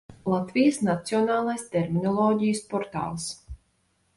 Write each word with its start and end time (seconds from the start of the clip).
Latvijas 0.31 0.79
Nacionālais 0.87 1.67
terminoloģijas 1.75 2.65
portāls 2.73 3.29